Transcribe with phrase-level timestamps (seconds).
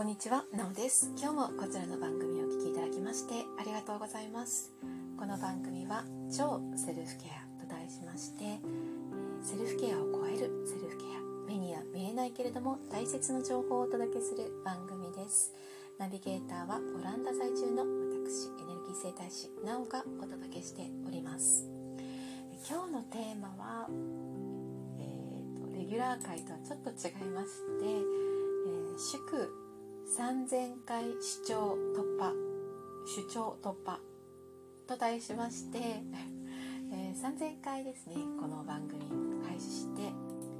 [0.00, 1.12] こんにちは、なおです。
[1.20, 4.72] 今日もこちらの番組をお聞きいただきましてありがとうございます。
[5.18, 6.04] この番組は
[6.34, 8.64] 超セルフケアと題しまして、
[9.44, 15.52] セルフケアを超えるセルフケア、目には見えないけれども大切な情報をお届けする番組です。
[15.98, 17.84] ナビゲーターはオランダ在住の
[18.24, 21.68] 私、エネルギー生態師なおがお届けしております。
[22.66, 23.86] 今日のテーマは、
[24.98, 27.48] えーとレギュラー回とはちょっと違いまし
[27.82, 28.10] て、えー
[28.98, 29.69] 祝
[30.10, 32.34] 3000回主張突破
[33.06, 34.00] 主張突破
[34.88, 35.78] と題しまして、
[36.90, 39.04] えー3000回ですねこの番組
[39.46, 40.02] 開始して、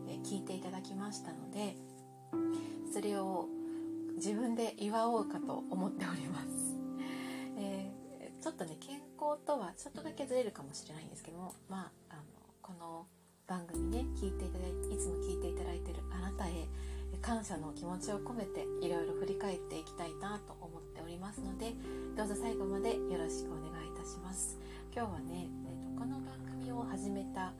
[0.06, 1.76] えー聞いていただきましたので
[2.92, 3.48] それを
[4.14, 6.76] 自分で祝おうかと思っております、
[7.58, 12.22] えーちょっとね健康とはちょっとだけずれるかもしれないんですけどもまああの
[12.62, 13.06] この
[13.48, 16.68] 番組ね聞いていただいていつも聞いていただいてるあなたへ
[17.22, 21.74] 感謝の気持ちを込めていろいろ振り返っていきたいなと思っておりますので
[22.16, 24.58] どうぞ最後までよろしくお願いいたします。
[24.94, 27.52] 今日はね、えーとこの番組を始めた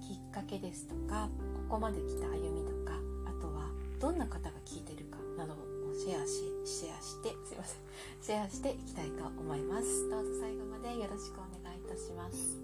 [0.00, 1.28] きっかけですとか
[1.68, 2.96] ここまで来た歩みとか
[3.26, 3.68] あとは
[4.00, 5.56] どんな方が聞いてるかなどを
[5.94, 7.80] シェアしシェアしてすいません。
[8.22, 10.08] シェアしていきたいと思います。
[10.08, 12.56] どうぞ最後までよろしくお願いいたします。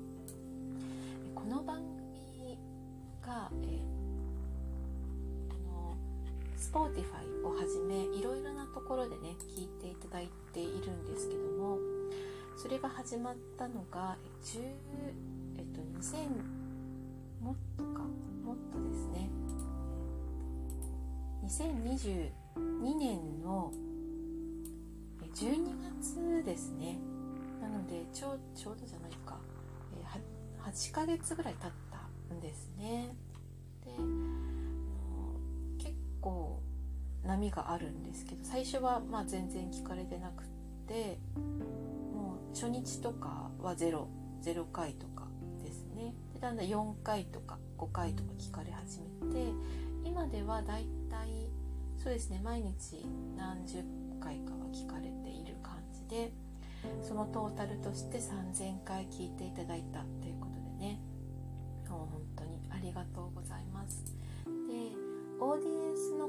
[1.35, 2.59] この番組
[3.23, 3.98] が、えー
[6.79, 11.77] Spotify をはじめいろいろなところでね聞いていただいているんですけども
[12.57, 14.61] それが始まったのがえ10
[15.59, 16.69] えっと2000
[17.43, 18.03] もっとか
[18.45, 19.29] もっとですね。
[21.45, 23.73] 2022年の
[25.35, 25.67] 12
[26.01, 26.99] 月ですね。
[27.61, 29.37] なのでちょうちょうどじゃないか。
[30.63, 33.17] 8ヶ月ぐらい経ったんですね。
[33.85, 33.93] で
[35.79, 36.61] 結構
[37.29, 40.47] 波があるんですけど最初はま全然聞かれてなくっ
[40.87, 44.09] てもう初日とかはゼロ
[44.43, 45.29] 0回とか
[45.63, 46.15] ですね。
[46.33, 49.53] でだんだん4回とか5回とか聞かれ始めて
[50.05, 51.29] 今ではだいたい
[51.99, 53.05] そうですね毎日
[53.37, 53.85] 何十
[54.21, 56.33] 回かは聞かれている感じで
[57.03, 60.38] そのトータルとして3000回聞いていただいたという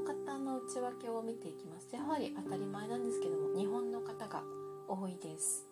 [0.00, 1.94] の方の内訳を見ていきます。
[1.94, 4.42] やはり当たり前なんですけども日本の方が
[4.88, 5.66] 多いです。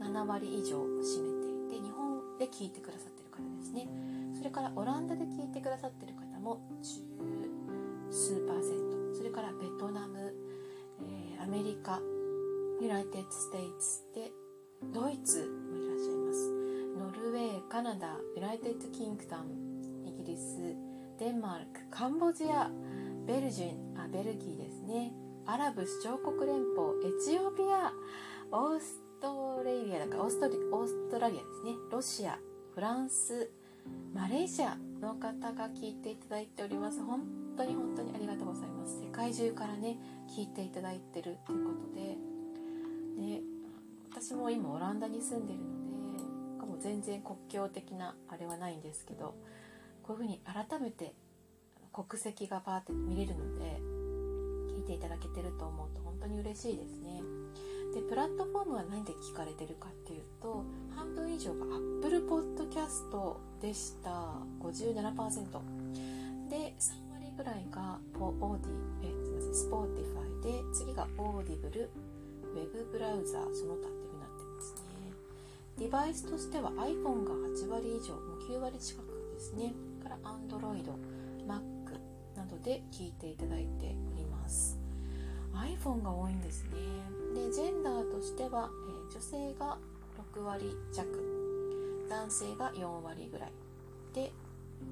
[0.00, 3.88] 7割以上を占めていて日本で聞いてくださってる方ですね。
[4.36, 7.00] それからオランダで聞いてくださってる方も十
[8.10, 9.16] 数パーセント。
[9.16, 10.34] それからベトナム、
[11.02, 12.00] えーアメリカ
[12.80, 14.32] United States で
[14.92, 16.52] ドイツもいらっしゃいます。
[16.98, 19.54] ノルウェーカナダ United Kingdom
[20.06, 20.58] イギリス
[21.18, 22.70] デンマークカンボジア
[23.28, 25.12] Belgium あベルギーですね。
[25.44, 27.92] アラブ首長国連邦エチオピア
[28.50, 31.72] オーストラリアだからオーストリオーストラリアですね。
[31.92, 32.38] ロシア
[32.74, 33.50] フランス
[34.14, 37.04] マレーシアの方が聞いていただいております。
[37.04, 37.20] 本
[37.54, 38.98] 当に本当にありがとうございます。
[38.98, 39.98] 世界中からね
[40.34, 42.16] 聞いていただいてるということで。
[43.18, 43.42] ね
[44.10, 49.34] 私も今オランダに住んでるのでもう全然国境的なあれはないんですけど
[50.02, 51.14] こういうふうに改めて
[51.98, 53.82] 国籍がバーって見れるので
[54.76, 57.20] 聞いていただけてると思うと本当に嬉しいですね。
[57.92, 60.62] でプラットフォームは何で聞かれてるかっていうと
[60.94, 64.34] 半分以上が Apple Podcast でした。
[64.60, 65.50] 57%
[66.48, 70.42] で3割ぐらいがオーディえすみません Spotify。
[70.70, 71.90] で次が Audible
[72.54, 74.80] ウェブブラウザーその他っていうふうになってますね。
[75.78, 79.74] デバイスとしては iPhone が8割以上もう9割近くですね。
[80.00, 80.84] から Android、
[81.48, 81.62] Mac
[82.36, 84.78] などで聞いていただいております。
[85.54, 86.70] iPhone が多いんですね。
[87.34, 88.70] でジェンダーとしては、
[89.10, 89.78] え女性が
[90.34, 91.08] 6割弱。
[92.08, 93.52] 男性が4割ぐらい。
[94.14, 94.30] で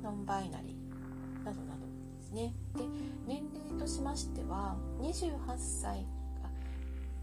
[0.03, 1.45] ノンバイナリー。
[1.45, 1.87] などなど
[2.19, 2.53] ですね。
[2.75, 2.85] で
[3.27, 6.07] 年齢としましては28歳
[6.43, 6.49] あ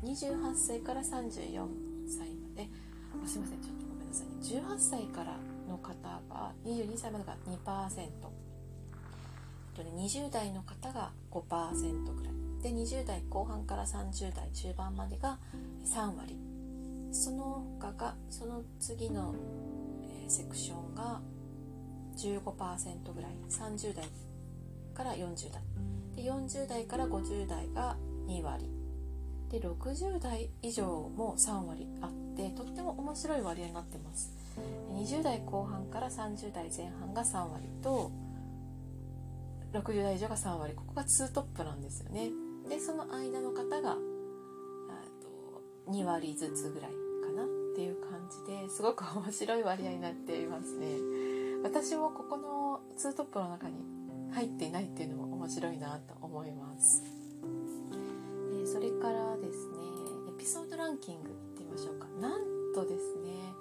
[0.06, 1.68] 28歳から34
[2.07, 2.69] 歳まで。
[3.24, 3.62] あすいません。
[3.62, 4.34] ちょっとごめんなさいね。
[4.62, 5.38] 18歳から
[5.68, 5.94] の方
[6.30, 8.43] が22歳までが2%
[9.74, 12.34] とね20代の方が5%ぐらい。
[12.62, 15.38] で20代後半から30代中盤までが
[15.86, 16.38] 3割。
[17.12, 19.36] その他がその次の、
[20.25, 21.22] えセクションが
[22.18, 23.31] 15%ぐらい。
[23.50, 24.06] 30代
[24.94, 25.62] から40代。
[26.16, 27.98] で40代から50代が
[28.28, 28.69] 2割。
[29.50, 34.34] で60代以上も3割あってとっても面白い割合になってます。
[34.94, 38.12] 20代後半から30代前半が3割と
[39.74, 42.31] 60代以上が3割ここが2トップなんですよね。
[42.70, 43.98] でその間の方が
[45.22, 50.88] と2割ずつぐらいかなっていう感じですごく面白い割合になっていますね。
[51.64, 53.75] 私もここの2トップの中に
[54.31, 57.04] 入っていないっていうのも面白いなと思います。
[58.66, 59.78] それからですね
[60.30, 62.08] エピソードランキングいってみましょうか。
[62.22, 62.42] なん
[62.74, 63.54] とですね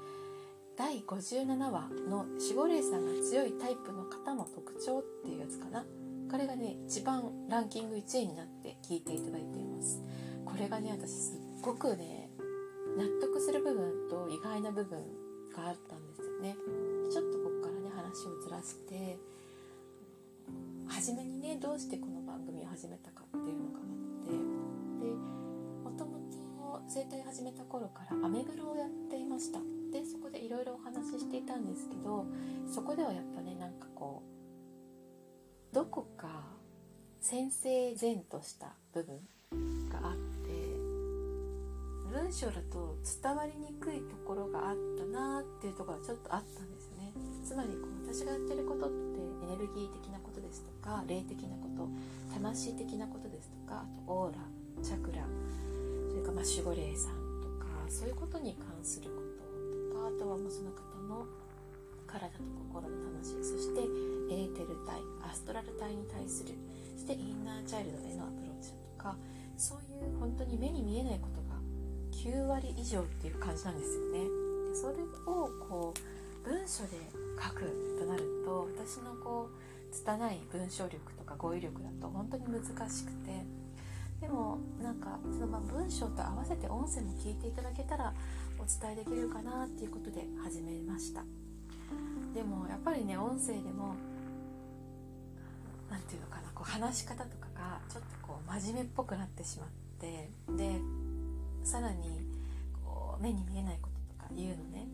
[0.77, 5.85] 第57話の守護霊さんが強いタイプの方の特徴っていうやつかな。
[6.33, 10.03] これがね一番ランキング1位になって聞いていただいています。
[10.47, 12.31] これがね私すっごくね
[12.97, 14.99] 納得する部分と意外な部分
[15.55, 16.57] があったんですよね。
[17.13, 19.19] ちょっとここからね話をずらして
[20.89, 24.39] 初めにねどうしてこの番組を始めたかっていうのがあってで
[25.85, 29.59] もともと整体始めた頃からアメブロをやっていました。
[29.93, 32.25] でそこでいろいろお話ししていたんですけど
[32.67, 34.42] そこではやっぱねなんかこう
[35.73, 36.29] どこか
[37.19, 39.17] 先生前とした部分
[39.89, 40.53] があって
[42.13, 47.13] 文章だと伝わりにくいところがあったなっていうところがちょっとあったんですよね。
[47.43, 51.89] つまりこう私がやってることってエネルギー的なことですとか霊的なこと
[52.35, 54.45] 魂的なことですとかあとオーラ
[54.83, 55.25] チャクラ
[56.11, 61.25] それからま守護霊さんとかそういうことに関することとかあとはもうその方の
[62.13, 63.81] 体と心の魂そして
[64.29, 66.53] エーテル体アストラル体に対する
[66.95, 69.17] そしてインナーチャイルドへのアプローチだとか
[69.57, 71.57] そういう本当に目に見えないことが
[72.13, 74.21] 9割以上っていう感じなんですよね。
[74.69, 76.99] でそれをこう文書で
[77.41, 77.65] 書く
[77.99, 83.45] となると私のこう拙い文章力とか語彙力だと本当に難しくて
[84.21, 88.15] でもなんかそのま文章と合わせて音声も聞いていただけたら
[88.59, 91.42] お伝えできるかなっていうことで始めました。
[92.35, 93.95] でもやっぱりね音声でも
[95.91, 99.69] 何て言うのかなこう話し方とかがちょっとこう真面目っぽくなってしまっ
[100.01, 100.81] てで
[101.65, 102.27] さらに
[102.85, 104.87] こう目に見えないこととか言うのね。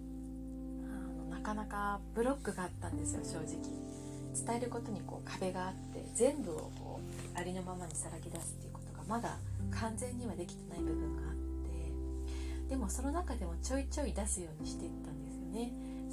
[0.84, 3.88] あのなかなかブロックがあったんですよ正直。
[4.34, 7.00] 伝えることにこう壁があって全部をこ
[7.34, 9.36] うありのままにさらぎ出すっていうことがまだ
[9.70, 11.34] 完全にはできてない部分があっ
[12.68, 15.27] てでもその中でもちょいちょい出すようにしていったんです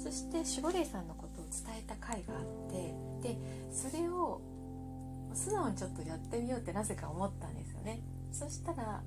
[0.06, 2.94] そして守護霊さんのことを伝えた回があって
[3.26, 3.36] で
[3.72, 4.40] それを
[5.34, 8.00] 素直にちょっとやってみようってなぜか思ったんですよね。
[8.30, 9.02] そしたら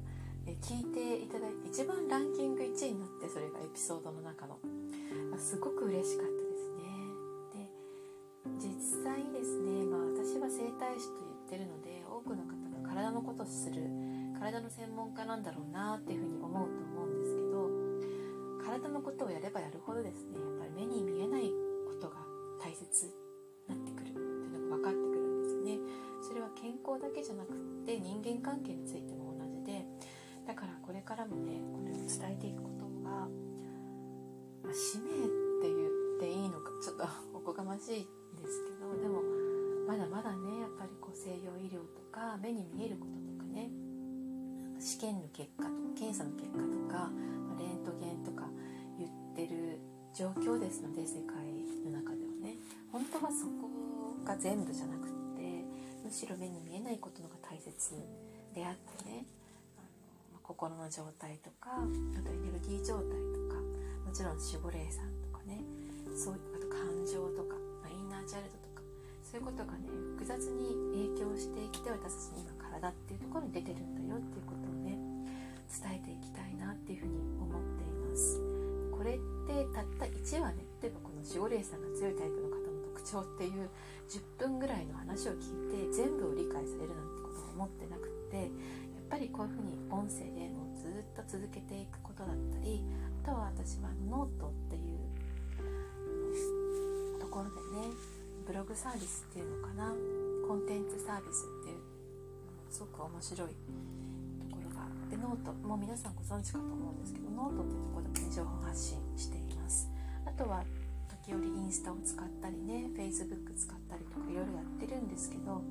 [0.46, 4.60] え聞いていただいて一番ランキング1位になってそれがエピソードの中の。
[5.38, 7.72] すごく嬉しかったですね。
[8.60, 13.88] で実際にですね、まあ、私は整体師と言ってるので多くの方が体のことをする
[14.38, 16.89] 体の専門家なんだろうなっていうふうに思うと
[18.70, 21.50] 体のことをやればやるほどですねやっぱり目に見えない
[21.90, 22.18] ことが
[22.62, 23.12] 大切に
[23.68, 24.10] なってくる。
[24.10, 25.78] っていうのが分かってくるんですよね。
[26.22, 27.56] それは健康だけじゃなくっ
[27.86, 29.86] て人間関係についても同じで
[30.46, 33.10] だからこれからもねこれを伝えていくことが、
[34.62, 35.32] まあ、使命っ
[35.62, 39.24] て言っていいのかちょっとおこがましいんですけどでも
[39.88, 43.72] まだまだねやっぱりこう西洋医療とか目に見えることとかね
[44.80, 47.10] 試験の結果とか検査の結果とか
[47.58, 48.48] レントゲンとか
[49.46, 49.80] ってる
[50.14, 51.40] 状況ですので世界
[51.86, 52.60] の中ではね。
[52.92, 53.72] 本当はそこ
[54.26, 55.64] が全部じゃなくって
[56.04, 57.72] むしろ目に見えないことのが大切
[58.54, 59.26] であってね。
[59.78, 59.82] あ
[60.34, 63.62] の心の状態とかあとエネルギー状態とか
[64.04, 65.64] もちろん守護霊さんとかね。
[66.18, 68.84] そうあと感情とか、まあ、インナーチャイルドとか
[69.24, 69.88] そういうことがね
[70.18, 70.76] 複雑に
[71.16, 74.98] 影響してきて私たちに今体っていうところに出てるんだよっていうことをね
[75.70, 78.49] 伝えていきたいなっていうふうに思っています。
[79.00, 80.68] これってたった1話ね。
[80.84, 83.72] 例えばこの守護霊さんが強いタイプの方の特徴っていう
[84.12, 88.48] 10分ぐらいの話を聞いて全部を理解されるなんてことは思ってなくってやっ
[89.08, 92.84] ぱりこういうふうに音声でもうずっと続けていくことだったり
[93.24, 95.00] あとは私はノートっていう
[97.24, 97.56] ところで
[97.88, 97.96] ね
[98.48, 99.96] ブログサービスっていうのかな
[100.44, 101.80] コンテンツサービスっていう
[102.68, 103.56] すごく面白い
[105.20, 109.90] ノートも皆さんご存知かと思うんですけどノートっていうところでもね情報発信しています。
[110.26, 110.64] あとは
[111.10, 115.62] 時折インスタを使ったりね Facebook 使ったりとかいろいろやってるんですけど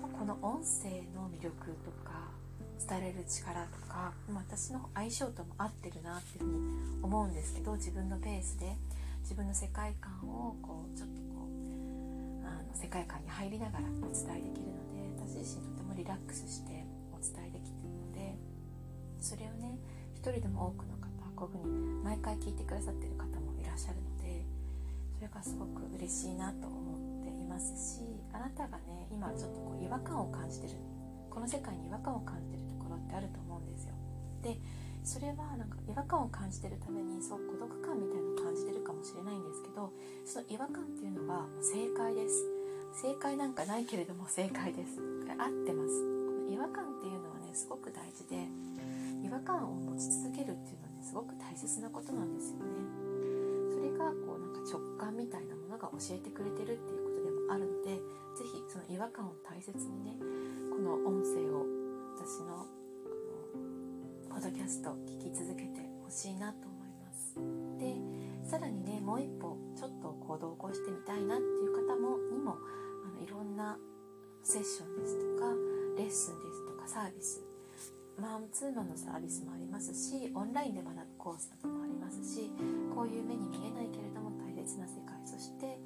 [0.00, 2.30] この音声の魅力とか
[2.78, 8.76] 伝えられる力とか私の相性とも合ってるなっていうふうに思うんですけど自分のペースで
[9.22, 17.55] 自分の世界観をこうちょっとこうあの世界観に入りながらお伝えできるので私自身とてもリラックスしてお伝えできる
[19.20, 19.78] それをね
[20.14, 21.06] 一人でも多くの方
[21.36, 24.44] こういうふうに毎回聞いてくださってる方もいらっしゃるので
[25.14, 28.00] それがすごく嬉しいなと思っていますし
[28.32, 30.74] あなたがね今ちょっとこう違和感を感じてる
[31.30, 33.92] この世界に違和感を感じてるところってあると思うんですよ。
[34.42, 34.56] で
[35.04, 39.92] それはなんか違和感を感じてるためにそう孤独感みたいなのを感じてるかもしれないんですけど
[40.24, 42.42] その違和感っていうのは正解です。
[42.96, 44.96] 正解なんかないけれども正解です。
[44.96, 46.00] これ合ってます。
[46.48, 48.48] 違和感っていうのはねすごく大事で
[49.26, 52.78] 違和感を持ち続けるっていうのはねすごく大切なことなんですよね。
[53.74, 57.98] それがこうなんか直感みたいなものが教えてくれてるっていうことでもあるので
[58.38, 60.14] 是非その違和感を大切にね
[60.70, 61.66] この音声を
[62.14, 62.66] 私の
[64.30, 67.34] ポドキャスト聞き続けてほしいなと思います。
[67.82, 67.98] で
[68.46, 72.58] さらにねもう一歩ちょっと行動を起こしてみたいなっていう方もにも
[73.04, 73.76] あのいろんな
[74.44, 75.50] セッションですとか
[75.98, 77.45] レッスンですとかサービス
[78.20, 82.50] マンツーマンのサービスもありますしオンラインで学ぶコースなどもありますし
[82.94, 85.78] こういう目に見えないけれども大切な世界そして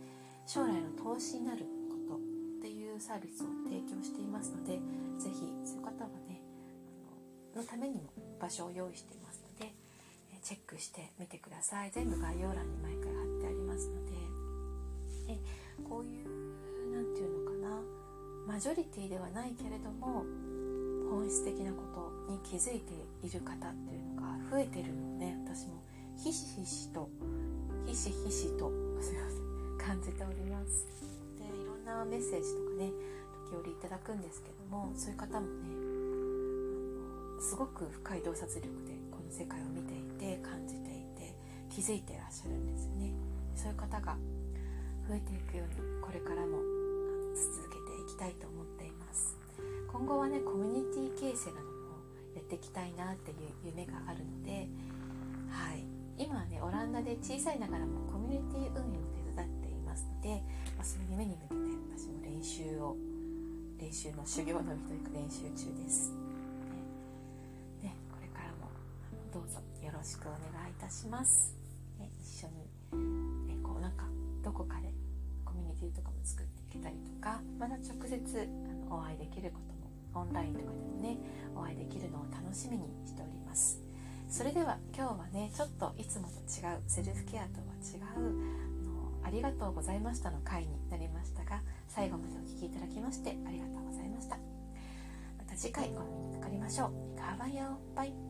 [0.47, 2.21] 将来の投資になることっ
[2.63, 4.79] ていうサービスを提供していますので
[5.19, 5.35] 是非
[5.65, 6.43] そういう方はね
[7.55, 8.11] あののためにも
[8.41, 9.75] 場所を用意していますので
[10.43, 11.91] チェックしてみてください。
[11.93, 14.13] 全部概要欄に毎回貼ってありますので。
[15.29, 15.39] え
[15.89, 17.83] こういう何て言うのかな。
[18.47, 20.25] マジョリティではないけれども
[21.11, 21.83] 本質的なこ
[22.29, 22.95] とに気づいて
[23.27, 25.37] いる方っていうのが増えてるのをね。
[25.45, 25.83] 私も
[26.17, 27.09] ひしひしと
[27.87, 30.87] ひしひしとすいません感じております。
[31.37, 32.93] でいろんなメッセージとかね
[33.51, 35.81] 時折いただくんですけどもそういう方もね
[37.41, 41.35] すごく深い洞察力でこの世界を見ていて感じていて
[41.69, 43.13] 気づいてらっしゃるんですよね。
[43.57, 44.17] そういう方が
[45.09, 46.59] 増えていくようにこれからも
[47.35, 48.60] 続けていきたいと思います
[49.93, 51.71] 今後はねコミュニティ形成なども
[52.35, 54.69] やっていきたいなっていう夢があるので
[55.51, 56.01] はい。
[56.21, 60.43] 今はねオランダで小さいながらもコミュニティ運営を手伝っていますので、
[60.77, 62.97] まあ、その夢に向けて私も練習を
[63.81, 66.13] 練習の修行のみというか練習中です。
[67.83, 68.69] ね、ね、これからも
[69.33, 71.57] どうぞよろしくお願いいたします、
[71.99, 72.69] ね、一緒に、
[73.49, 74.05] ね、こうなんか
[74.45, 74.93] どこかで
[75.43, 78.21] コミュニティとかも作っていけたりとかまだ直接
[78.69, 79.80] あのお会いできることも
[80.15, 81.19] オンラインとかでもね
[81.55, 83.81] お会いできるのを楽しみにしております。
[84.29, 94.37] それでは今日はねちょっといつもと違うセルフケアとは違うのありがとうございましたの回になりましたが最後までお聴きいただきましてありがとうございました。
[94.37, 97.19] また次回お目にかかりましょう。
[97.19, 98.30] カバヨバイ。